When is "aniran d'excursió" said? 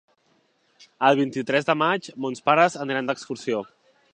2.87-3.63